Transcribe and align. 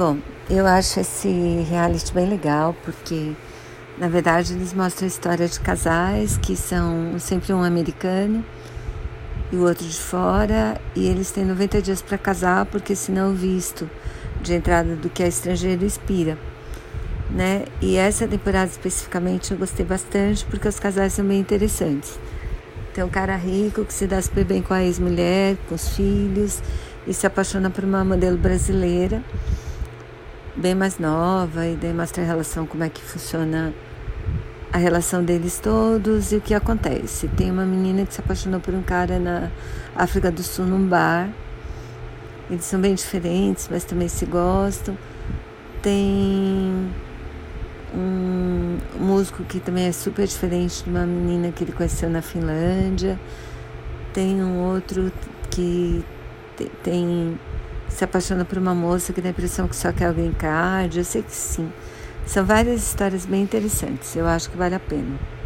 Bom, 0.00 0.16
eu 0.48 0.66
acho 0.66 0.98
esse 0.98 1.28
reality 1.68 2.14
bem 2.14 2.26
legal 2.26 2.74
porque, 2.86 3.34
na 3.98 4.08
verdade, 4.08 4.54
eles 4.54 4.72
mostram 4.72 5.04
a 5.04 5.08
história 5.08 5.46
de 5.46 5.60
casais 5.60 6.38
que 6.38 6.56
são 6.56 7.18
sempre 7.18 7.52
um 7.52 7.62
americano 7.62 8.42
e 9.52 9.56
o 9.56 9.64
outro 9.64 9.86
de 9.86 10.00
fora, 10.00 10.80
e 10.96 11.06
eles 11.06 11.30
têm 11.30 11.44
90 11.44 11.82
dias 11.82 12.00
para 12.00 12.16
casar 12.16 12.64
porque 12.64 12.96
senão 12.96 13.32
o 13.32 13.34
visto 13.34 13.90
de 14.40 14.54
entrada 14.54 14.96
do 14.96 15.10
que 15.10 15.22
é 15.22 15.28
estrangeiro 15.28 15.84
expira. 15.84 16.38
Né? 17.28 17.66
E 17.82 17.96
essa 17.96 18.26
temporada 18.26 18.70
especificamente 18.70 19.50
eu 19.52 19.58
gostei 19.58 19.84
bastante 19.84 20.46
porque 20.46 20.66
os 20.66 20.80
casais 20.80 21.12
são 21.12 21.26
bem 21.26 21.40
interessantes. 21.40 22.18
Tem 22.94 23.04
um 23.04 23.10
cara 23.10 23.36
rico 23.36 23.84
que 23.84 23.92
se 23.92 24.06
dá 24.06 24.22
super 24.22 24.46
bem 24.46 24.62
com 24.62 24.72
a 24.72 24.82
ex-mulher, 24.82 25.58
com 25.68 25.74
os 25.74 25.90
filhos, 25.90 26.62
e 27.06 27.12
se 27.12 27.26
apaixona 27.26 27.68
por 27.68 27.84
uma 27.84 28.02
modelo 28.02 28.38
brasileira 28.38 29.22
bem 30.60 30.74
mais 30.74 30.98
nova 30.98 31.66
e 31.66 31.74
daí 31.74 31.92
mostra 31.92 32.22
a 32.22 32.26
relação, 32.26 32.66
como 32.66 32.84
é 32.84 32.88
que 32.88 33.00
funciona 33.00 33.72
a 34.72 34.78
relação 34.78 35.24
deles 35.24 35.58
todos 35.58 36.32
e 36.32 36.36
o 36.36 36.40
que 36.40 36.54
acontece. 36.54 37.28
Tem 37.28 37.50
uma 37.50 37.64
menina 37.64 38.06
que 38.06 38.14
se 38.14 38.20
apaixonou 38.20 38.60
por 38.60 38.74
um 38.74 38.82
cara 38.82 39.18
na 39.18 39.50
África 39.96 40.30
do 40.30 40.42
Sul 40.42 40.66
num 40.66 40.86
bar. 40.86 41.30
Eles 42.48 42.64
são 42.64 42.80
bem 42.80 42.94
diferentes, 42.94 43.68
mas 43.70 43.84
também 43.84 44.08
se 44.08 44.26
gostam. 44.26 44.96
Tem 45.82 46.90
um 47.94 48.78
músico 48.98 49.42
que 49.44 49.58
também 49.58 49.86
é 49.86 49.92
super 49.92 50.26
diferente 50.26 50.84
de 50.84 50.90
uma 50.90 51.06
menina 51.06 51.50
que 51.50 51.64
ele 51.64 51.72
conheceu 51.72 52.10
na 52.10 52.22
Finlândia. 52.22 53.18
Tem 54.12 54.42
um 54.42 54.58
outro 54.58 55.10
que 55.50 56.04
tem 56.82 57.38
se 57.90 58.04
apaixona 58.04 58.44
por 58.44 58.58
uma 58.58 58.74
moça 58.74 59.12
que 59.12 59.20
dá 59.20 59.28
a 59.28 59.30
impressão 59.30 59.68
que 59.68 59.76
só 59.76 59.92
quer 59.92 60.06
alguém 60.06 60.32
card. 60.32 60.98
Eu 60.98 61.04
sei 61.04 61.22
que 61.22 61.34
sim. 61.34 61.70
São 62.26 62.44
várias 62.44 62.82
histórias 62.82 63.26
bem 63.26 63.42
interessantes. 63.42 64.14
Eu 64.16 64.26
acho 64.26 64.50
que 64.50 64.56
vale 64.56 64.74
a 64.74 64.80
pena. 64.80 65.39